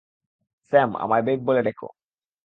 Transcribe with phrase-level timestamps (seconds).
[0.73, 1.87] Sam, আমায় babe বলে ডেকো।